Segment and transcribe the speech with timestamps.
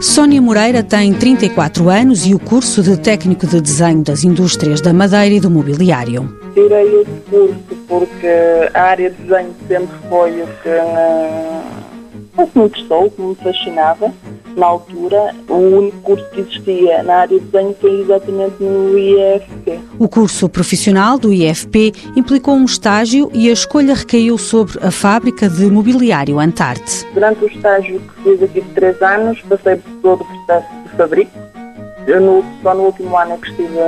[0.00, 4.92] Sónia Moreira tem 34 anos e o curso de técnico de desenho das indústrias da
[4.92, 6.28] madeira e do mobiliário.
[6.54, 8.28] Tirei esse curso porque
[8.74, 10.68] a área de desenho sempre foi o que
[12.36, 14.12] me, que me interessou, que me fascinava.
[14.56, 19.80] Na altura, o único curso que existia na área de desenho foi exatamente no IFP.
[20.04, 25.48] O curso profissional do IFP implicou um estágio e a escolha recaiu sobre a fábrica
[25.48, 27.06] de mobiliário Antarte.
[27.14, 30.88] Durante o estágio que fiz aqui de três anos, passei por todo o processo de
[30.90, 31.32] fabrico.
[32.20, 33.78] No, só no último ano é que estive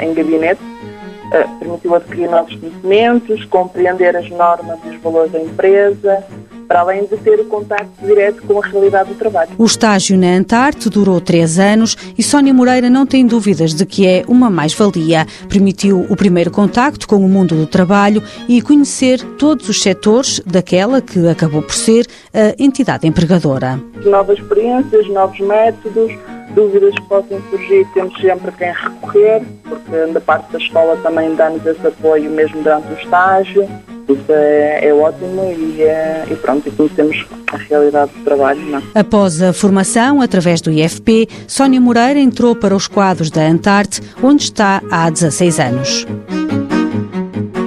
[0.00, 0.60] em gabinete.
[0.60, 6.24] Uh, permitiu adquirir novos conhecimentos, compreender as normas e os valores da empresa,
[6.70, 9.50] para além de ter o contacto direto com a realidade do trabalho.
[9.58, 14.06] O estágio na Antarte durou três anos e Sónia Moreira não tem dúvidas de que
[14.06, 15.26] é uma mais-valia.
[15.48, 21.00] Permitiu o primeiro contacto com o mundo do trabalho e conhecer todos os setores daquela
[21.00, 23.80] que acabou por ser a entidade empregadora.
[24.04, 26.12] Novas experiências, novos métodos,
[26.54, 31.66] dúvidas que possam surgir, temos sempre quem recorrer, porque da parte da escola também dá-nos
[31.66, 33.68] esse apoio mesmo durante o estágio.
[34.12, 38.60] Isso é, é ótimo e, é, e pronto, e conhecemos a realidade do trabalho.
[38.60, 38.78] Não?
[38.78, 39.00] É?
[39.00, 44.44] Após a formação, através do IFP, Sónia Moreira entrou para os quadros da Antarte, onde
[44.44, 46.06] está há 16 anos.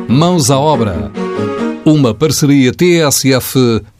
[0.07, 1.11] Mãos à obra.
[1.85, 3.91] Uma parceria TSF-IEFP.